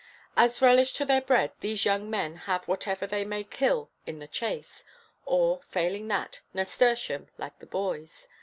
As 0.35 0.63
relish 0.63 0.93
to 0.93 1.05
their 1.05 1.21
bread 1.21 1.51
these 1.59 1.85
young 1.85 2.09
men 2.09 2.35
have 2.49 2.67
whatever 2.67 3.05
they 3.05 3.23
may 3.23 3.43
kill 3.43 3.91
in 4.07 4.17
the 4.17 4.25
chase, 4.27 4.83
or 5.27 5.61
failing 5.69 6.07
that, 6.07 6.41
nasturtium 6.55 7.27
like 7.37 7.59
the 7.59 7.67
boys. 7.67 8.27